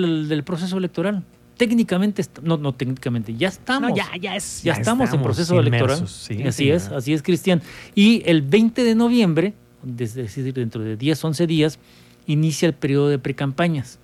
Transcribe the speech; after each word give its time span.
del, 0.00 0.28
del 0.28 0.44
proceso 0.44 0.76
electoral. 0.78 1.22
Técnicamente, 1.56 2.24
no, 2.42 2.56
no 2.56 2.74
técnicamente, 2.74 3.34
ya 3.36 3.48
estamos. 3.48 3.90
No, 3.90 3.96
ya, 3.96 4.08
ya 4.20 4.34
es. 4.34 4.62
ya, 4.62 4.72
estamos, 4.72 5.12
en 5.12 5.22
proceso 5.22 5.58
electoral. 5.60 6.08
sí, 6.08 6.42
así 6.42 6.64
sí, 6.64 6.70
es, 6.70 6.90
ya. 6.90 6.96
así 6.96 7.12
es, 7.12 7.22
Cristian. 7.22 7.62
Y 7.94 8.22
el 8.26 8.42
20 8.42 8.82
de 8.82 8.94
noviembre, 8.96 9.54
es 9.98 10.14
decir, 10.14 10.52
dentro 10.52 10.82
de 10.82 10.96
10, 10.96 11.24
11 11.24 11.46
días, 11.46 11.78
inicia 12.26 12.66
el 12.66 12.74
periodo 12.74 13.08
de 13.08 13.18
precampañas. 13.18 14.00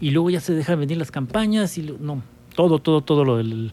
Y 0.00 0.10
luego 0.10 0.30
ya 0.30 0.40
se 0.40 0.54
dejan 0.54 0.80
venir 0.80 0.96
las 0.96 1.10
campañas 1.10 1.76
y 1.76 1.82
no, 1.82 2.22
todo, 2.54 2.78
todo, 2.78 3.02
todo 3.02 3.24
lo 3.24 3.36
del, 3.36 3.72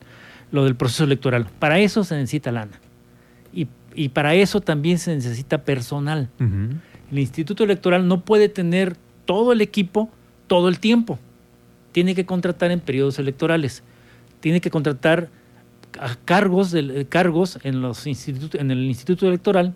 lo 0.51 0.65
del 0.65 0.75
proceso 0.75 1.05
electoral. 1.05 1.47
Para 1.59 1.79
eso 1.79 2.03
se 2.03 2.15
necesita 2.15 2.51
lana. 2.51 2.79
Y, 3.53 3.67
y 3.95 4.09
para 4.09 4.35
eso 4.35 4.59
también 4.59 4.99
se 4.99 5.15
necesita 5.15 5.63
personal. 5.63 6.29
Ujú. 6.39 6.77
El 7.11 7.19
Instituto 7.19 7.63
Electoral 7.63 8.07
no 8.07 8.21
puede 8.21 8.49
tener 8.49 8.97
todo 9.25 9.53
el 9.53 9.61
equipo 9.61 10.09
todo 10.47 10.69
el 10.69 10.79
tiempo. 10.79 11.19
Tiene 11.93 12.13
que 12.15 12.25
contratar 12.25 12.71
en 12.71 12.81
periodos 12.81 13.17
electorales. 13.19 13.83
Tiene 14.41 14.59
que 14.59 14.69
contratar 14.69 15.29
a 15.99 16.15
cargos, 16.25 16.71
del- 16.71 16.91
eh, 16.91 17.05
cargos 17.05 17.59
en, 17.63 17.81
los 17.81 18.05
institutos, 18.07 18.59
en 18.59 18.71
el 18.71 18.83
Instituto 18.83 19.27
Electoral 19.27 19.73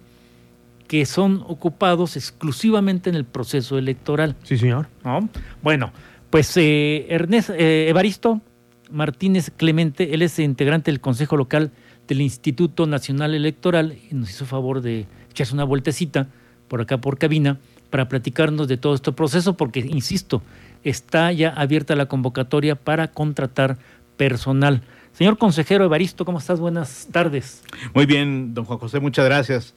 que 0.87 1.05
son 1.05 1.43
ocupados 1.47 2.15
exclusivamente 2.15 3.09
en 3.09 3.15
el 3.17 3.25
proceso 3.25 3.77
electoral. 3.77 4.35
Sí, 4.43 4.57
señor. 4.57 4.87
¿no? 5.03 5.27
Bueno, 5.61 5.91
pues 6.29 6.55
eh, 6.55 7.05
Ernest, 7.09 7.49
eh, 7.49 7.89
Evaristo 7.89 8.41
Martínez 8.89 9.51
Clemente, 9.55 10.13
él 10.13 10.21
es 10.21 10.39
integrante 10.39 10.89
del 10.89 11.01
Consejo 11.01 11.35
Local 11.35 11.71
del 12.07 12.21
Instituto 12.21 12.87
Nacional 12.87 13.35
Electoral 13.35 13.97
y 14.09 14.15
nos 14.15 14.29
hizo 14.29 14.45
favor 14.45 14.79
de 14.81 15.05
echarse 15.29 15.53
una 15.53 15.65
vueltecita 15.65 16.29
por 16.69 16.79
acá 16.81 16.99
por 17.01 17.17
cabina 17.17 17.59
para 17.89 18.07
platicarnos 18.07 18.69
de 18.69 18.77
todo 18.77 18.95
este 18.95 19.11
proceso 19.11 19.57
porque, 19.57 19.81
insisto, 19.81 20.41
está 20.83 21.31
ya 21.31 21.49
abierta 21.49 21.95
la 21.95 22.05
convocatoria 22.07 22.75
para 22.75 23.09
contratar 23.09 23.77
personal. 24.17 24.81
Señor 25.13 25.37
consejero 25.37 25.83
Evaristo, 25.83 26.25
¿cómo 26.25 26.37
estás? 26.37 26.59
Buenas 26.59 27.07
tardes. 27.11 27.63
Muy 27.93 28.05
bien, 28.05 28.53
don 28.53 28.65
Juan 28.65 28.77
José, 28.79 28.99
muchas 28.99 29.25
gracias. 29.25 29.73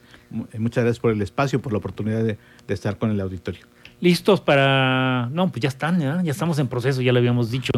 Eh, 0.53 0.59
Muchas 0.59 0.83
gracias 0.83 0.99
por 0.99 1.11
el 1.11 1.21
espacio, 1.21 1.61
por 1.61 1.71
la 1.73 1.79
oportunidad 1.79 2.23
de, 2.23 2.37
de 2.67 2.73
estar 2.73 2.97
con 2.97 3.09
el 3.11 3.19
auditorio. 3.19 3.65
listos 3.99 4.39
para... 4.41 5.29
No, 5.31 5.51
pues 5.51 5.61
ya 5.61 5.69
están, 5.69 5.99
¿ya? 5.99 6.21
ya 6.23 6.31
estamos 6.31 6.59
en 6.59 6.67
proceso, 6.67 7.01
ya 7.01 7.11
lo 7.11 7.19
habíamos 7.19 7.49
dicho. 7.51 7.71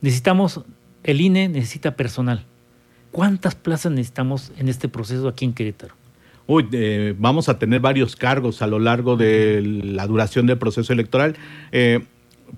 Necesitamos, 0.00 0.60
el 1.04 1.20
INE 1.20 1.48
necesita 1.48 1.94
personal. 1.96 2.44
¿Cuántas 3.12 3.54
plazas 3.54 3.92
necesitamos 3.92 4.50
en 4.58 4.68
este 4.68 4.88
proceso 4.88 5.28
aquí 5.28 5.44
en 5.44 5.52
Querétaro? 5.52 5.94
Uy, 6.46 6.68
eh, 6.72 7.14
vamos 7.18 7.48
a 7.48 7.58
tener 7.58 7.80
varios 7.80 8.16
cargos 8.16 8.60
a 8.60 8.66
lo 8.66 8.78
largo 8.78 9.16
de 9.16 9.62
la 9.62 10.06
duración 10.06 10.46
del 10.46 10.58
proceso 10.58 10.92
electoral. 10.92 11.36
Eh, 11.72 12.00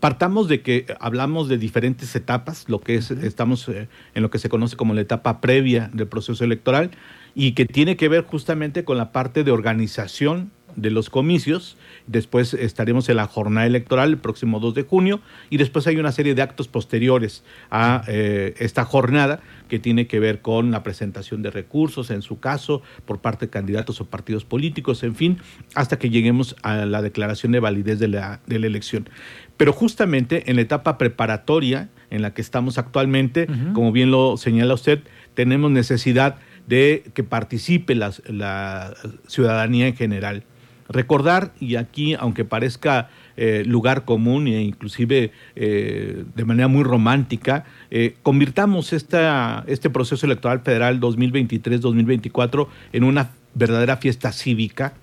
partamos 0.01 0.49
de 0.49 0.63
que 0.63 0.87
hablamos 1.01 1.49
de 1.49 1.59
diferentes 1.59 2.15
etapas, 2.15 2.69
lo 2.69 2.81
que 2.81 2.97
es, 2.97 3.11
estamos 3.11 3.69
eh, 3.69 3.89
en 4.15 4.23
lo 4.23 4.31
que 4.31 4.39
se 4.39 4.49
conoce 4.49 4.77
como 4.77 4.95
la 4.95 5.01
etapa 5.01 5.41
previa 5.41 5.91
del 5.93 6.09
proceso 6.09 6.45
electoral 6.45 6.91
y 7.35 7.53
que 7.53 7.67
tiene 7.67 7.97
que 7.97 8.09
ver 8.09 8.25
justamente 8.25 8.85
con 8.85 8.97
la 8.97 9.13
parte 9.13 9.45
de 9.45 9.53
organización 9.53 10.51
de 10.77 10.91
los 10.91 11.11
comicios. 11.11 11.77
Después 12.07 12.55
estaremos 12.55 13.09
en 13.09 13.17
la 13.17 13.27
jornada 13.27 13.67
electoral 13.67 14.11
el 14.11 14.19
próximo 14.19 14.61
2 14.61 14.75
de 14.75 14.83
junio 14.85 15.21
y 15.51 15.57
después 15.57 15.87
hay 15.87 15.97
una 15.97 16.13
serie 16.13 16.35
de 16.35 16.43
actos 16.43 16.69
posteriores 16.69 17.43
a 17.71 18.05
eh, 18.07 18.55
esta 18.59 18.85
jornada 18.85 19.41
que 19.69 19.79
tiene 19.81 20.07
que 20.07 20.21
ver 20.21 20.41
con 20.43 20.71
la 20.71 20.83
presentación 20.85 21.43
de 21.43 21.51
recursos, 21.51 22.11
en 22.11 22.23
su 22.23 22.39
caso, 22.39 22.83
por 23.05 23.19
parte 23.21 23.47
de 23.47 23.51
candidatos 23.51 24.01
o 24.01 24.05
partidos 24.07 24.45
políticos, 24.45 25.03
en 25.03 25.17
fin, 25.17 25.39
hasta 25.75 25.99
que 25.99 26.11
lleguemos 26.11 26.55
a 26.63 26.85
la 26.87 27.03
declaración 27.03 27.51
de 27.53 27.59
validez 27.61 27.99
de 27.99 28.09
la, 28.09 28.41
de 28.47 28.61
la 28.61 28.67
elección. 28.69 29.09
Pero 29.57 29.73
justamente 29.73 30.49
en 30.51 30.57
la 30.57 30.63
etapa 30.63 30.99
preparatoria 30.99 31.89
en 32.11 32.23
la 32.23 32.33
que 32.35 32.43
estamos 32.43 32.79
actualmente, 32.79 33.49
como 33.73 33.91
bien 33.91 34.11
lo 34.13 34.37
señala 34.37 34.75
usted, 34.75 35.01
tenemos 35.35 35.71
necesidad 35.73 36.37
de 36.69 37.05
que 37.15 37.23
participe 37.25 37.95
las- 37.95 38.23
la 38.29 38.95
ciudadanía 39.27 39.89
en 39.89 39.97
general. 39.97 40.45
Recordar, 40.89 41.53
y 41.61 41.77
aquí, 41.77 42.15
aunque 42.15 42.45
parezca 42.45 43.09
eh, 43.37 43.65
lugar 43.67 44.05
común 44.05 44.47
e 44.47 44.63
inclusive 44.63 45.33
eh, 45.55 46.25
de 46.35 46.45
manera 46.45 46.69
muy 46.69 46.85
romántica, 46.85 47.65
eh, 47.91 48.17
convirtamos 48.23 48.93
esta, 48.93 49.65
este 49.67 49.91
proceso 49.91 50.27
electoral 50.27 50.61
federal 50.61 51.01
2023-2024 51.01 52.69
en 52.93 53.05
una 53.05 53.31
verdadera 53.55 53.97
fiesta 53.97 54.33
cívica 54.33 54.95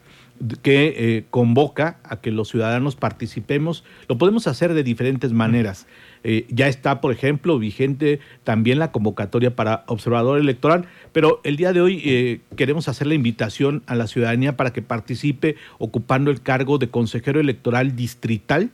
que 0.61 0.93
eh, 0.97 1.25
convoca 1.29 1.97
a 2.03 2.17
que 2.17 2.31
los 2.31 2.49
ciudadanos 2.49 2.95
participemos. 2.95 3.83
Lo 4.07 4.17
podemos 4.17 4.47
hacer 4.47 4.73
de 4.73 4.83
diferentes 4.83 5.31
maneras. 5.31 5.87
Eh, 6.23 6.45
ya 6.49 6.67
está, 6.67 7.01
por 7.01 7.11
ejemplo, 7.11 7.59
vigente 7.59 8.19
también 8.43 8.79
la 8.79 8.91
convocatoria 8.91 9.55
para 9.55 9.83
observador 9.87 10.39
electoral, 10.39 10.85
pero 11.11 11.41
el 11.43 11.57
día 11.57 11.73
de 11.73 11.81
hoy 11.81 12.01
eh, 12.05 12.41
queremos 12.55 12.87
hacer 12.87 13.07
la 13.07 13.13
invitación 13.13 13.83
a 13.87 13.95
la 13.95 14.07
ciudadanía 14.07 14.55
para 14.55 14.71
que 14.71 14.81
participe 14.81 15.55
ocupando 15.79 16.31
el 16.31 16.41
cargo 16.41 16.77
de 16.77 16.89
consejero 16.89 17.39
electoral 17.39 17.95
distrital 17.95 18.71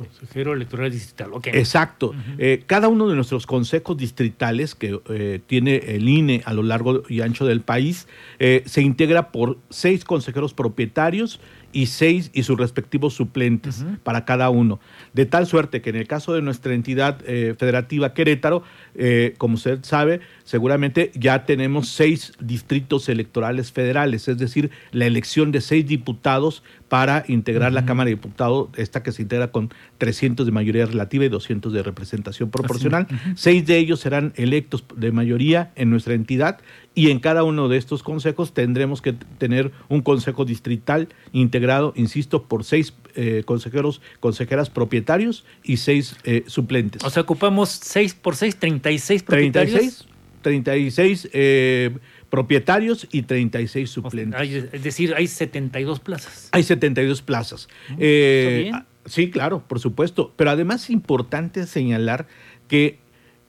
Consejero 0.00 0.54
electoral 0.54 0.90
distrital, 0.90 1.34
ok. 1.34 1.48
Exacto. 1.48 2.14
Eh, 2.38 2.62
cada 2.66 2.88
uno 2.88 3.06
de 3.06 3.14
nuestros 3.14 3.46
consejos 3.46 3.98
distritales 3.98 4.74
que 4.74 4.98
eh, 5.10 5.40
tiene 5.46 5.76
el 5.76 6.08
INE 6.08 6.40
a 6.46 6.54
lo 6.54 6.62
largo 6.62 7.02
y 7.06 7.20
ancho 7.20 7.44
del 7.44 7.60
país 7.60 8.08
eh, 8.38 8.62
se 8.64 8.80
integra 8.80 9.30
por 9.30 9.58
seis 9.68 10.06
consejeros 10.06 10.54
propietarios 10.54 11.38
y 11.72 11.86
seis 11.86 12.30
y 12.32 12.42
sus 12.42 12.58
respectivos 12.58 13.14
suplentes 13.14 13.84
para 14.02 14.24
cada 14.24 14.50
uno. 14.50 14.80
De 15.12 15.26
tal 15.26 15.46
suerte 15.46 15.80
que 15.80 15.90
en 15.90 15.96
el 15.96 16.06
caso 16.06 16.32
de 16.32 16.42
nuestra 16.42 16.74
entidad 16.74 17.18
eh, 17.26 17.54
federativa 17.58 18.14
Querétaro, 18.14 18.62
eh, 18.94 19.34
como 19.38 19.54
usted 19.54 19.80
sabe, 19.82 20.20
seguramente 20.44 21.12
ya 21.14 21.44
tenemos 21.44 21.88
seis 21.88 22.32
distritos 22.40 23.08
electorales 23.08 23.72
federales, 23.72 24.28
es 24.28 24.38
decir, 24.38 24.70
la 24.92 25.06
elección 25.06 25.52
de 25.52 25.60
seis 25.60 25.86
diputados 25.86 26.62
para 26.88 27.24
integrar 27.28 27.72
la 27.72 27.84
Cámara 27.84 28.06
de 28.06 28.16
Diputados, 28.16 28.68
esta 28.76 29.04
que 29.04 29.12
se 29.12 29.22
integra 29.22 29.52
con 29.52 29.70
300 29.98 30.44
de 30.44 30.52
mayoría 30.52 30.86
relativa 30.86 31.24
y 31.24 31.28
200 31.28 31.72
de 31.72 31.84
representación 31.84 32.50
proporcional. 32.50 33.06
Seis 33.36 33.64
de 33.64 33.78
ellos 33.78 34.00
serán 34.00 34.32
electos 34.34 34.84
de 34.96 35.12
mayoría 35.12 35.70
en 35.76 35.90
nuestra 35.90 36.14
entidad 36.14 36.58
y 36.94 37.10
en 37.10 37.20
cada 37.20 37.44
uno 37.44 37.68
de 37.68 37.76
estos 37.76 38.02
consejos 38.02 38.52
tendremos 38.52 39.00
que 39.00 39.12
tener 39.12 39.70
un 39.88 40.02
consejo 40.02 40.44
distrital 40.44 41.08
integrado, 41.32 41.59
insisto, 41.96 42.44
por 42.44 42.64
seis 42.64 42.94
eh, 43.14 43.42
consejeros, 43.44 44.00
consejeras 44.20 44.70
propietarios 44.70 45.44
y 45.62 45.76
seis 45.78 46.16
eh, 46.24 46.44
suplentes. 46.46 47.02
O 47.04 47.10
sea, 47.10 47.22
ocupamos 47.22 47.68
6 47.70 48.14
por 48.14 48.36
6, 48.36 48.56
36 48.56 49.22
propietarios. 49.22 49.74
36, 49.74 50.06
36 50.42 51.28
eh, 51.32 51.90
propietarios 52.30 53.06
y 53.12 53.22
36 53.22 53.90
suplentes. 53.90 54.40
Hay- 54.40 54.54
es 54.72 54.82
decir, 54.82 55.14
hay 55.14 55.26
72 55.26 56.00
plazas. 56.00 56.48
Hay 56.52 56.62
72 56.62 57.22
plazas. 57.22 57.68
Mm, 57.90 57.94
Eh, 57.98 58.62
está 58.66 58.78
bien. 58.78 58.86
sí, 59.06 59.30
claro, 59.30 59.64
por 59.66 59.80
supuesto. 59.80 60.32
Pero 60.36 60.50
además 60.50 60.84
es 60.84 60.90
importante 60.90 61.66
señalar 61.66 62.26
que 62.68 62.98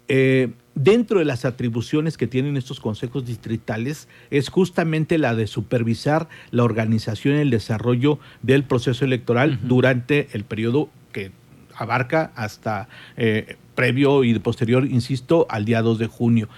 eh, 0.08 0.50
dentro 0.76 1.20
de 1.20 1.26
las 1.26 1.46
atribuciones 1.46 2.18
que 2.18 2.28
tienen 2.28 2.58
estos 2.58 2.80
consejos 2.80 3.26
distritales 3.26 4.08
es 4.30 4.50
justamente 4.50 5.18
la 5.18 5.36
de 5.36 5.48
supervisar 5.48 6.30
la 6.52 6.64
organización 6.64 7.36
y 7.38 7.40
el 7.40 7.50
desarrollo 7.50 8.20
del 8.42 8.64
proceso 8.64 9.06
electoral 9.06 9.60
durante 9.64 10.30
el 10.34 10.44
periodo 10.44 10.90
que 11.12 11.32
abarca 11.76 12.32
hasta 12.36 12.88
eh, 13.18 13.58
previo 13.76 14.24
y 14.24 14.38
posterior, 14.40 14.86
insisto, 14.86 15.48
al 15.50 15.66
día 15.66 15.82
2 15.82 16.00
de 16.00 16.08
junio. 16.08 16.50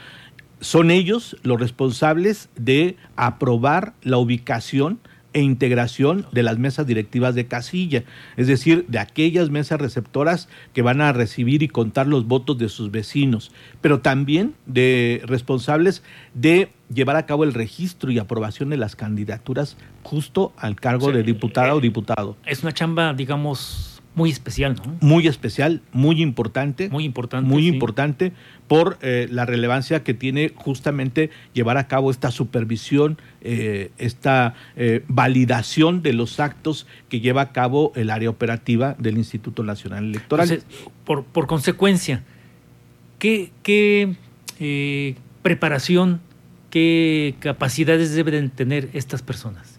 Son 0.60 0.92
ellos 0.92 1.38
los 1.44 1.60
responsables 1.60 2.50
de 2.56 2.98
aprobar 3.16 3.94
la 4.02 4.18
ubicación 4.18 5.00
e 5.34 5.42
integración 5.42 6.26
de 6.32 6.44
las 6.44 6.58
mesas 6.58 6.88
directivas 6.88 7.36
de 7.36 7.48
casilla, 7.48 8.04
es 8.38 8.48
decir, 8.48 8.86
de 8.88 9.00
aquellas 9.00 9.50
mesas 9.50 9.80
receptoras 9.80 10.48
que 10.74 10.82
van 10.82 11.02
a 11.02 11.12
recibir 11.12 11.64
y 11.64 11.68
contar 11.68 12.08
los 12.08 12.28
votos 12.28 12.58
de 12.58 12.70
sus 12.70 12.92
vecinos, 12.92 13.52
pero 13.82 14.00
también 14.00 14.54
de 14.66 15.22
responsables 15.26 16.04
de 16.34 16.72
llevar 16.94 17.16
a 17.16 17.26
cabo 17.26 17.44
el 17.44 17.54
registro 17.54 18.12
y 18.12 18.20
aprobación 18.20 18.70
de 18.70 18.78
las 18.78 18.96
candidaturas 18.96 19.78
justo 20.04 20.54
al 20.58 20.76
cargo 20.76 21.08
Sí, 21.08 21.14
de 21.14 21.24
diputada 21.24 21.70
eh, 21.70 21.74
o 21.74 21.80
diputado. 21.80 22.38
Es 22.46 22.64
una 22.64 22.72
chamba, 22.72 23.14
digamos, 23.14 23.93
muy 24.16 24.30
especial, 24.30 24.76
¿no? 24.76 24.98
Muy 25.02 25.28
especial, 25.28 25.82
muy 25.92 26.22
importante. 26.22 26.90
Muy 26.90 27.04
importante. 27.04 27.50
muy 27.50 27.64
sí. 27.64 27.68
importante 27.70 28.32
por 28.68 28.98
eh, 29.02 29.28
la 29.32 29.46
relevancia 29.46 30.04
que 30.04 30.14
tiene 30.14 30.52
justamente 30.56 31.32
llevar 31.54 31.78
a 31.78 31.88
cabo 31.88 32.12
esta 32.12 32.30
supervisión, 32.30 33.18
eh, 33.42 33.92
esta 33.98 34.54
eh, 34.76 35.04
validación 35.08 36.04
de 36.04 36.14
los 36.14 36.40
actos 36.40 36.86
que 37.10 37.20
lleva 37.20 37.42
a 37.42 37.52
cabo 37.52 37.92
el 37.96 38.10
área 38.12 38.30
operativa 38.30 38.96
del 39.00 39.18
Instituto 39.18 39.64
Nacional 39.64 40.06
Electoral. 40.06 40.50
Entonces, 40.50 40.80
por, 41.06 41.24
por 41.24 41.48
consecuencia, 41.48 42.24
¿qué, 43.18 43.52
qué, 43.64 44.16
preparación, 45.42 46.22
qué 46.70 47.36
capacidades 47.40 48.14
deben 48.14 48.50
tener 48.52 48.90
estas 48.94 49.24
personas? 49.24 49.73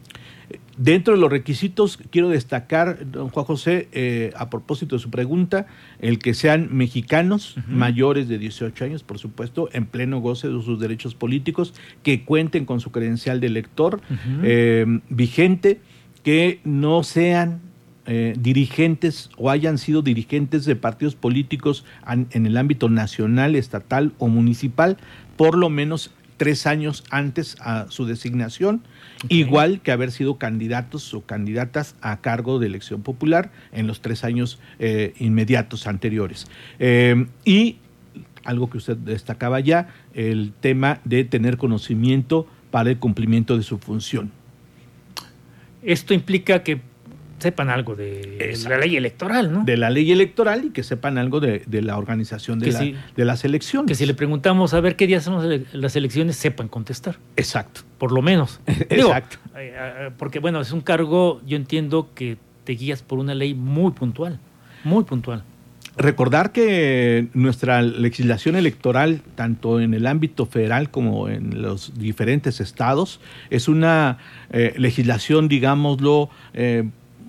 Dentro 0.77 1.15
de 1.15 1.21
los 1.21 1.31
requisitos, 1.31 1.99
quiero 2.11 2.29
destacar, 2.29 3.11
don 3.11 3.29
Juan 3.29 3.47
José, 3.47 3.89
eh, 3.93 4.33
a 4.37 4.51
propósito 4.51 4.97
de 4.97 5.01
su 5.01 5.11
pregunta, 5.11 5.67
el 6.01 6.19
que 6.19 6.35
sean 6.35 6.69
mexicanos 6.73 7.57
mayores 7.69 8.29
de 8.29 8.39
18 8.39 8.85
años, 8.85 9.03
por 9.05 9.19
supuesto, 9.19 9.69
en 9.73 9.87
pleno 9.87 10.19
goce 10.21 10.49
de 10.49 10.61
sus 10.63 10.81
derechos 10.81 11.15
políticos, 11.15 11.75
que 12.03 12.25
cuenten 12.25 12.65
con 12.65 12.81
su 12.81 12.91
credencial 12.91 13.41
de 13.41 13.47
elector 13.47 14.01
eh, 14.43 14.85
vigente, 15.11 15.81
que 16.25 16.61
no 16.65 17.05
sean 17.05 17.61
eh, 18.07 18.35
dirigentes 18.39 19.31
o 19.39 19.51
hayan 19.51 19.79
sido 19.79 20.03
dirigentes 20.03 20.65
de 20.65 20.77
partidos 20.77 21.15
políticos 21.15 21.85
en 22.07 22.47
el 22.47 22.57
ámbito 22.57 22.89
nacional, 22.89 23.55
estatal 23.55 24.13
o 24.19 24.29
municipal, 24.29 24.99
por 25.37 25.57
lo 25.57 25.71
menos 25.71 26.11
tres 26.37 26.67
años 26.67 27.05
antes 27.11 27.57
a 27.61 27.87
su 27.91 28.07
designación, 28.07 28.83
igual 29.29 29.81
que 29.81 29.93
haber 29.93 30.11
sido 30.11 30.39
candidatos 30.39 31.15
o 31.15 31.23
candidatas 31.23 31.95
a 32.01 32.21
cargo 32.21 32.59
de 32.59 32.67
elección 32.67 33.03
popular 33.03 33.51
en 33.73 33.87
los 33.87 34.01
tres 34.01 34.25
años 34.25 34.59
eh, 34.79 35.15
inmediatos 35.19 35.87
anteriores. 35.87 36.47
Eh, 36.79 37.27
y 37.45 37.79
algo 38.45 38.69
que 38.69 38.79
usted 38.79 38.97
destacaba 38.97 39.61
ya, 39.61 39.89
el 40.13 40.53
tema 40.61 41.01
de 41.05 41.25
tener 41.25 41.57
conocimiento 41.57 42.47
para 42.71 42.91
el 42.91 42.99
cumplimiento 42.99 43.57
de 43.57 43.63
su 43.63 43.79
función. 43.79 44.31
Esto 45.83 46.15
implica 46.15 46.63
que 46.63 46.81
sepan 47.45 47.69
algo 47.69 47.95
de 47.95 48.57
la 48.67 48.79
ley 48.79 48.97
electoral, 48.97 49.53
¿no? 49.53 49.65
De 49.65 49.77
la 49.77 49.91
ley 49.91 50.11
electoral 50.11 50.65
y 50.65 50.71
que 50.71 50.83
sepan 50.83 51.19
algo 51.19 51.41
de, 51.41 51.63
la 51.83 51.99
organización 51.99 52.59
de, 52.59 52.97
de, 53.15 53.25
las 53.27 53.45
elecciones. 53.45 53.87
Que 53.87 53.95
si 53.95 54.07
le 54.07 54.15
preguntamos 54.15 54.73
a 54.73 54.81
ver 54.81 54.97
qué 54.97 55.07
día 55.07 55.21
son 55.21 55.67
las 55.73 55.95
elecciones, 55.95 56.37
sepan 56.37 56.69
contestar. 56.69 57.19
Exacto. 57.37 57.83
Por 57.99 58.13
lo 58.13 58.23
menos. 58.23 58.61
Exacto. 58.67 59.37
Eh, 59.57 59.75
eh, 59.77 60.11
porque 60.17 60.39
bueno, 60.39 60.63
es 60.63 60.73
un 60.73 60.81
cargo, 60.81 61.43
yo 61.47 61.57
entiendo 61.59 62.09
que 62.15 62.39
te 62.65 62.73
guías 62.73 63.03
por 63.03 63.19
una 63.19 63.35
ley 63.35 63.53
muy 63.53 63.93
puntual, 63.93 64.41
muy 64.83 65.05
puntual. 65.05 65.45
Recordar 65.99 66.51
que 66.51 67.29
nuestra 67.35 67.83
legislación 67.83 68.57
electoral, 68.57 69.21
tanto 69.35 69.81
en 69.81 69.93
el 69.93 70.07
ámbito 70.07 70.47
federal 70.47 70.91
como 70.91 71.29
en 71.29 71.61
los 71.61 71.93
diferentes 71.99 72.61
estados, 72.61 73.21
es 73.51 73.69
una 73.69 74.17
eh, 74.51 74.73
legislación, 74.79 75.47
digámoslo, 75.47 76.31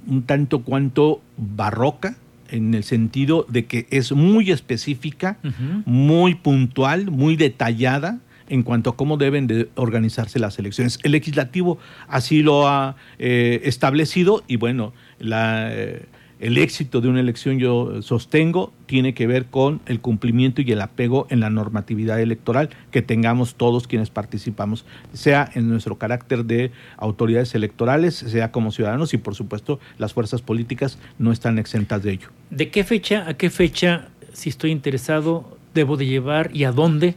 un 0.08 0.24
tanto 0.24 0.62
cuanto 0.62 1.22
barroca, 1.38 2.18
en 2.50 2.74
el 2.74 2.84
sentido 2.84 3.46
de 3.50 3.66
que 3.66 3.88
es 3.90 4.12
muy 4.12 4.52
específica, 4.52 5.38
muy 5.86 6.36
puntual, 6.36 7.10
muy 7.10 7.36
detallada 7.36 8.20
en 8.48 8.64
cuanto 8.64 8.92
a 8.92 8.96
cómo 8.96 9.18
deben 9.18 9.48
de 9.48 9.70
organizarse 9.76 10.40
las 10.40 10.60
elecciones. 10.60 11.00
El 11.04 11.14
legislativo 11.14 11.80
así 12.08 12.44
lo 12.44 12.68
ha 12.68 12.96
eh, 13.18 13.62
establecido 13.64 14.44
y 14.48 14.58
bueno, 14.58 14.94
la, 15.20 15.74
eh, 15.74 16.04
el 16.40 16.58
éxito 16.58 17.02
de 17.02 17.08
una 17.08 17.20
elección, 17.20 17.60
yo 17.60 18.02
sostengo, 18.02 18.74
tiene 18.86 19.14
que 19.14 19.28
ver 19.28 19.46
con 19.46 19.82
el 19.86 20.02
cumplimiento 20.02 20.62
y 20.62 20.72
el 20.72 20.82
apego 20.82 21.28
en 21.30 21.40
la 21.40 21.50
normatividad 21.50 22.20
electoral 22.22 22.70
que 22.92 23.02
tengamos 23.02 23.56
todos 23.56 23.88
quienes 23.88 24.10
participamos, 24.10 24.86
sea 25.14 25.50
en 25.54 25.70
nuestro 25.70 25.98
carácter 25.98 26.46
de 26.46 26.72
autoridades 26.98 27.56
electorales, 27.56 28.16
sea 28.16 28.52
como 28.52 28.72
ciudadanos 28.72 29.14
y 29.14 29.18
por 29.18 29.36
supuesto 29.36 29.80
las 29.98 30.14
fuerzas 30.14 30.42
políticas 30.42 30.98
no 31.18 31.32
están 31.32 31.58
exentas 31.58 32.04
de 32.04 32.12
ello. 32.12 32.28
¿De 32.50 32.70
qué 32.70 32.84
fecha 32.84 33.28
a 33.28 33.36
qué 33.36 33.50
fecha, 33.50 34.10
si 34.34 34.50
estoy 34.50 34.72
interesado, 34.72 35.58
debo 35.74 35.98
de 35.98 36.06
llevar 36.06 36.52
y 36.54 36.66
a 36.66 36.72
dónde 36.72 37.16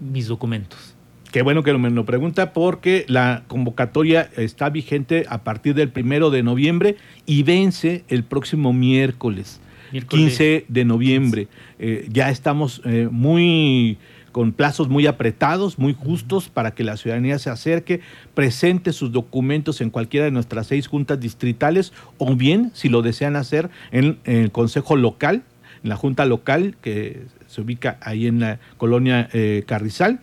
mis 0.00 0.28
documentos? 0.28 0.95
Qué 1.32 1.42
bueno 1.42 1.62
que 1.62 1.72
me 1.74 1.90
lo 1.90 2.04
pregunta 2.04 2.52
porque 2.52 3.04
la 3.08 3.42
convocatoria 3.46 4.30
está 4.36 4.70
vigente 4.70 5.26
a 5.28 5.42
partir 5.44 5.74
del 5.74 5.90
primero 5.90 6.30
de 6.30 6.42
noviembre 6.42 6.96
y 7.26 7.42
vence 7.42 8.04
el 8.08 8.24
próximo 8.24 8.72
miércoles, 8.72 9.60
15 10.08 10.66
de 10.68 10.84
noviembre. 10.84 11.48
Eh, 11.78 12.06
ya 12.10 12.30
estamos 12.30 12.80
eh, 12.84 13.08
muy 13.10 13.98
con 14.36 14.52
plazos 14.52 14.90
muy 14.90 15.06
apretados, 15.06 15.78
muy 15.78 15.94
justos 15.94 16.50
para 16.50 16.72
que 16.72 16.84
la 16.84 16.98
ciudadanía 16.98 17.38
se 17.38 17.48
acerque, 17.48 18.02
presente 18.34 18.92
sus 18.92 19.10
documentos 19.10 19.80
en 19.80 19.88
cualquiera 19.88 20.26
de 20.26 20.30
nuestras 20.30 20.66
seis 20.66 20.88
juntas 20.88 21.18
distritales 21.18 21.94
o 22.18 22.36
bien, 22.36 22.70
si 22.74 22.90
lo 22.90 23.00
desean 23.00 23.34
hacer, 23.34 23.70
en 23.92 24.18
el 24.24 24.52
Consejo 24.52 24.94
Local, 24.94 25.36
en 25.36 25.42
la 25.86 25.96
Junta 25.96 26.24
Local, 26.26 26.76
que 26.80 27.22
se 27.46 27.60
ubica 27.60 27.98
ahí 28.00 28.26
en 28.26 28.40
la 28.40 28.58
colonia 28.76 29.28
eh, 29.32 29.64
Carrizal. 29.66 30.20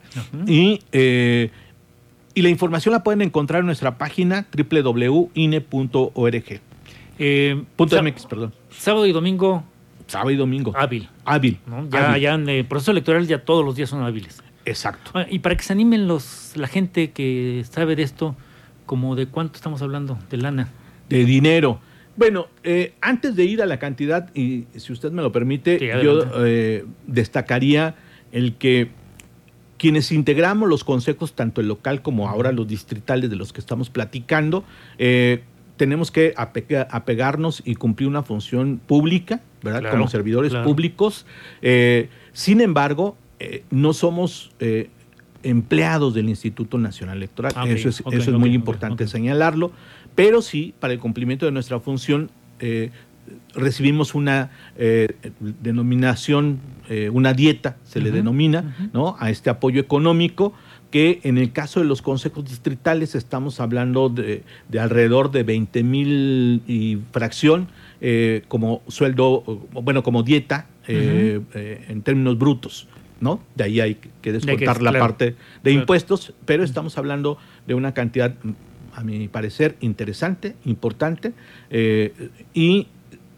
y, 0.47 0.81
eh, 0.91 1.49
y 2.33 2.41
la 2.41 2.49
información 2.49 2.93
la 2.93 3.03
pueden 3.03 3.21
encontrar 3.21 3.61
en 3.61 3.67
nuestra 3.67 3.97
página 3.97 4.47
www.ine.org. 4.55 6.01
Eh, 7.19 7.63
.mx, 7.77 8.25
perdón. 8.25 8.53
Sábado 8.71 9.05
y 9.05 9.11
domingo. 9.11 9.63
Sábado 10.07 10.31
y 10.31 10.35
domingo. 10.35 10.73
Hábil. 10.75 11.09
Hábil. 11.25 11.59
Ya, 11.89 12.17
ya 12.17 12.33
en 12.33 12.49
el 12.49 12.65
proceso 12.65 12.91
electoral 12.91 13.27
ya 13.27 13.43
todos 13.43 13.63
los 13.63 13.75
días 13.75 13.89
son 13.89 14.03
hábiles. 14.03 14.43
Exacto. 14.65 15.11
Ah, 15.13 15.25
y 15.29 15.39
para 15.39 15.55
que 15.55 15.63
se 15.63 15.73
animen 15.73 16.07
los, 16.07 16.53
la 16.55 16.67
gente 16.67 17.11
que 17.11 17.63
sabe 17.69 17.95
de 17.95 18.03
esto, 18.03 18.35
como 18.85 19.15
de 19.15 19.27
cuánto 19.27 19.55
estamos 19.55 19.81
hablando, 19.81 20.17
de 20.29 20.37
lana. 20.37 20.69
De 21.09 21.25
dinero. 21.25 21.79
Bueno, 22.15 22.47
eh, 22.63 22.93
antes 23.01 23.35
de 23.35 23.45
ir 23.45 23.61
a 23.61 23.65
la 23.65 23.79
cantidad, 23.79 24.33
y 24.35 24.65
si 24.75 24.93
usted 24.93 25.11
me 25.11 25.21
lo 25.21 25.31
permite, 25.31 25.79
yo 26.03 26.23
eh, 26.45 26.85
destacaría 27.07 27.95
el 28.31 28.55
que 28.55 28.89
quienes 29.77 30.11
integramos 30.11 30.69
los 30.69 30.83
consejos, 30.83 31.33
tanto 31.33 31.59
el 31.59 31.67
local 31.67 32.01
como 32.01 32.29
ahora 32.29 32.51
los 32.51 32.67
distritales 32.67 33.29
de 33.29 33.35
los 33.35 33.51
que 33.51 33.59
estamos 33.59 33.89
platicando, 33.89 34.63
eh, 34.97 35.41
tenemos 35.75 36.11
que 36.11 36.33
apegarnos 36.37 37.63
y 37.65 37.75
cumplir 37.75 38.07
una 38.07 38.21
función 38.21 38.79
pública, 38.85 39.41
¿verdad? 39.63 39.89
como 39.89 40.07
servidores 40.07 40.53
públicos. 40.53 41.25
sin 42.31 42.61
embargo, 42.61 43.17
no 43.71 43.93
somos 43.93 44.51
empleados 45.41 46.13
del 46.13 46.29
Instituto 46.29 46.77
Nacional 46.77 47.17
Electoral. 47.17 47.53
Ah, 47.55 47.67
eso 47.67 47.89
es, 47.89 48.03
eso 48.11 48.31
es 48.31 48.37
muy 48.39 48.53
importante 48.53 49.07
señalarlo 49.07 49.71
pero 50.15 50.41
sí, 50.41 50.73
para 50.79 50.93
el 50.93 50.99
cumplimiento 50.99 51.45
de 51.45 51.51
nuestra 51.51 51.79
función, 51.79 52.29
eh, 52.59 52.91
recibimos 53.55 54.15
una 54.15 54.51
eh, 54.77 55.15
denominación, 55.61 56.59
eh, 56.89 57.09
una 57.09 57.33
dieta, 57.33 57.77
se 57.83 58.01
le 58.01 58.11
denomina, 58.11 58.75
¿no? 58.93 59.15
A 59.19 59.29
este 59.29 59.49
apoyo 59.49 59.79
económico, 59.79 60.53
que 60.91 61.21
en 61.23 61.37
el 61.37 61.51
caso 61.51 61.79
de 61.79 61.85
los 61.85 62.01
consejos 62.01 62.45
distritales 62.45 63.15
estamos 63.15 63.59
hablando 63.59 64.09
de, 64.09 64.43
alrededor 64.79 65.31
de 65.31 65.43
20 65.43 65.83
mil 65.83 66.61
y 66.67 66.99
fracción 67.11 67.67
como 68.47 68.81
sueldo, 68.89 69.41
bueno, 69.71 70.03
como 70.03 70.21
dieta 70.21 70.67
en 70.87 72.01
términos 72.03 72.37
brutos. 72.37 72.87
¿no? 73.21 73.39
De 73.55 73.63
ahí 73.63 73.79
hay 73.79 73.95
que 74.21 74.33
descontar 74.33 74.81
la 74.81 74.91
parte 74.91 75.35
de 75.63 75.71
impuestos, 75.71 76.33
pero 76.45 76.63
estamos 76.63 76.97
hablando 76.97 77.37
de 77.65 77.73
una 77.73 77.93
cantidad 77.93 78.35
a 78.95 79.03
mi 79.03 79.27
parecer, 79.27 79.75
interesante, 79.81 80.55
importante, 80.65 81.33
eh, 81.69 82.13
y 82.53 82.87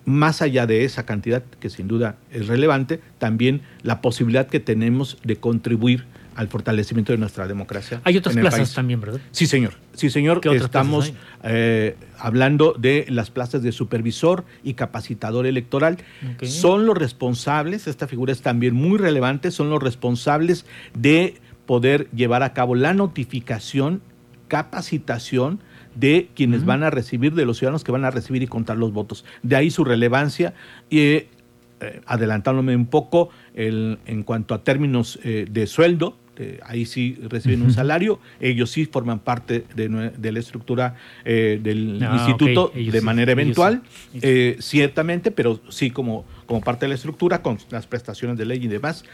más 0.06 0.42
allá 0.42 0.68
de 0.68 0.86
esa 0.86 1.06
cantidad, 1.06 1.44
que 1.60 1.70
sin 1.70 1.88
duda 1.88 2.18
es 2.32 2.48
relevante, 2.48 3.02
también 3.18 3.62
la 3.82 4.02
posibilidad 4.02 4.48
que 4.48 4.60
tenemos 4.60 5.18
de 5.24 5.38
contribuir 5.38 6.06
al 6.36 6.50
fortalecimiento 6.50 7.14
de 7.14 7.18
nuestra 7.18 7.48
democracia. 7.48 8.02
Hay 8.04 8.18
otras 8.18 8.36
plazas 8.36 8.74
también, 8.74 9.00
¿verdad? 9.00 9.22
Sí, 9.32 9.48
señor. 9.48 9.74
Sí, 9.94 10.10
señor. 10.10 10.42
Estamos 10.44 11.14
eh, 11.44 11.96
hablando 12.20 12.76
de 12.78 13.06
las 13.10 13.32
plazas 13.32 13.64
de 13.64 13.72
supervisor 13.72 14.44
y 14.64 14.74
capacitador 14.74 15.46
electoral. 15.46 15.98
Son 16.42 16.86
los 16.86 16.98
responsables, 16.98 17.88
esta 17.88 18.08
figura 18.08 18.34
es 18.34 18.42
también 18.42 18.76
muy 18.76 18.98
relevante, 18.98 19.50
son 19.50 19.70
los 19.70 19.82
responsables 19.82 20.66
de 20.94 21.36
poder 21.66 22.10
llevar 22.12 22.44
a 22.44 22.54
cabo 22.54 22.76
la 22.76 22.94
notificación 22.94 24.02
capacitación 24.48 25.60
de 25.96 26.30
quienes 26.36 26.66
van 26.66 26.84
a 26.84 26.90
recibir, 26.90 27.34
de 27.34 27.46
los 27.46 27.58
ciudadanos 27.58 27.84
que 27.84 27.92
van 27.92 28.06
a 28.06 28.12
recibir 28.12 28.44
y 28.44 28.48
contar 28.48 28.78
los 28.78 28.92
votos. 28.92 29.26
De 29.44 29.56
ahí 29.56 29.72
su 29.72 29.84
relevancia. 29.84 30.54
Y 30.90 31.00
eh, 31.82 32.02
adelantándome 32.06 32.74
un 32.74 32.86
poco 32.86 33.30
el, 33.54 34.00
en 34.06 34.24
cuanto 34.24 34.54
a 34.54 34.64
términos 34.64 35.20
eh, 35.24 35.46
de 35.50 35.68
sueldo, 35.68 36.18
ahí 36.64 36.86
sí 36.86 37.18
reciben 37.30 37.62
un 37.62 37.72
salario, 37.72 38.20
ellos 38.42 38.70
sí 38.70 38.86
forman 38.86 39.20
parte 39.20 39.66
de, 39.74 40.32
la 40.32 40.40
estructura 40.40 40.96
eh, 41.24 41.60
del 41.62 42.02
ah, 42.04 42.14
instituto 42.14 42.74
de 42.76 43.02
manera 43.02 43.32
eventual, 43.32 43.84
ciertamente, 44.60 45.32
pero 45.32 45.62
sí 45.70 45.92
como, 45.92 46.26
como 46.46 46.60
parte 46.60 46.86
de 46.86 46.90
la 46.90 46.96
estructura, 46.96 47.42
con 47.42 47.58
las 47.70 47.88
prestaciones 47.88 48.38
de 48.38 48.46
ley 48.46 48.64
y 48.64 48.68
demás. 48.68 49.06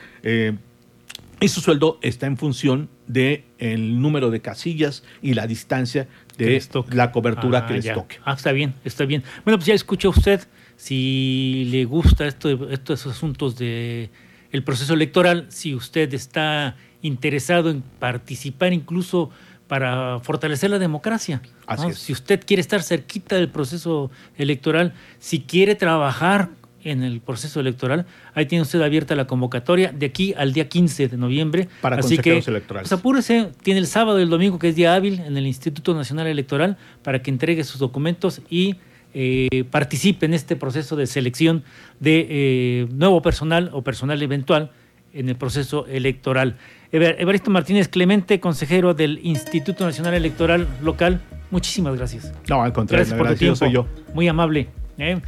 Y 1.42 1.48
su 1.48 1.60
sueldo 1.60 1.98
está 2.04 2.28
en 2.28 2.38
función 2.38 2.88
del 3.08 3.46
el 3.58 4.00
número 4.00 4.30
de 4.30 4.42
casillas 4.42 5.04
y 5.24 5.34
la 5.34 5.48
distancia 5.48 6.08
de 6.38 6.64
la 6.92 7.12
cobertura 7.12 7.66
que 7.66 7.74
les 7.74 7.90
ah, 7.90 7.96
toque. 7.96 8.20
Ah, 8.24 8.34
está 8.34 8.52
bien, 8.52 8.76
está 8.86 9.06
bien. 9.06 9.24
Bueno, 9.44 9.58
pues 9.58 9.66
ya 9.66 9.74
escucha 9.74 10.08
usted, 10.08 10.48
si 10.78 11.68
le 11.72 11.86
gusta 11.86 12.28
esto, 12.28 12.70
estos 12.70 13.08
asuntos 13.08 13.58
de 13.58 14.12
el 14.52 14.64
proceso 14.64 14.94
electoral, 14.94 15.48
si 15.50 15.74
usted 15.74 16.14
está 16.14 16.76
interesado 17.02 17.72
en 17.72 17.82
participar 17.82 18.72
incluso 18.72 19.32
para 19.68 20.20
fortalecer 20.20 20.70
la 20.70 20.78
democracia. 20.78 21.42
Así 21.66 21.88
es. 21.88 21.98
Si 21.98 22.14
usted 22.14 22.44
quiere 22.46 22.62
estar 22.62 22.84
cerquita 22.84 23.38
del 23.38 23.50
proceso 23.50 24.12
electoral, 24.38 24.94
si 25.18 25.40
quiere 25.40 25.76
trabajar 25.76 26.50
en 26.84 27.04
el 27.04 27.22
proceso 27.22 27.60
electoral, 27.60 28.06
ahí 28.34 28.46
tiene 28.46 28.62
usted 28.64 28.82
abierta 28.82 29.16
la 29.16 29.26
convocatoria 29.28 29.92
de 29.92 30.06
aquí 30.06 30.34
al 30.38 30.54
día 30.54 30.68
15 30.70 31.08
de 31.08 31.18
noviembre. 31.18 31.68
Para 31.82 31.98
Así 31.98 32.10
que, 32.10 32.16
consejeros 32.18 32.48
electorales. 32.48 32.90
pues 32.90 33.00
apúrese, 33.00 33.50
tiene 33.64 33.80
el 33.80 33.88
sábado 33.88 34.20
y 34.20 34.24
el 34.24 34.30
domingo, 34.30 34.60
que 34.60 34.70
es 34.70 34.76
día 34.76 34.96
hábil, 34.96 35.20
en 35.20 35.38
el 35.38 35.48
Instituto 35.48 35.94
Nacional 35.94 36.28
Electoral, 36.28 36.78
para 37.04 37.22
que 37.22 37.30
entregue 37.32 37.64
sus 37.64 37.80
documentos 37.80 38.42
y 38.50 38.76
eh, 39.14 39.66
participe 39.70 40.26
en 40.26 40.34
este 40.34 40.56
proceso 40.56 40.96
de 40.96 41.06
selección 41.08 41.64
de 42.00 42.28
eh, 42.30 42.88
nuevo 42.92 43.22
personal 43.22 43.70
o 43.74 43.82
personal 43.84 44.22
eventual 44.22 44.72
en 45.14 45.28
el 45.30 45.36
proceso 45.36 45.86
electoral. 45.88 46.56
Evaristo 46.94 47.52
Martínez 47.52 47.88
Clemente, 47.88 48.40
consejero 48.40 48.94
del 48.94 49.20
Instituto 49.24 49.86
Nacional 49.86 50.14
Electoral 50.14 50.68
Local, 50.82 51.22
muchísimas 51.50 51.96
gracias. 51.96 52.34
No, 52.50 52.62
al 52.64 52.74
contrario, 52.74 53.06
Gracias 53.06 53.18
por 53.18 53.28
tu 53.30 53.36
tiempo. 53.38 53.56
soy 53.56 53.72
yo. 53.74 53.88
Muy 54.14 54.28
amable. 54.28 54.68
¿eh? 54.98 55.22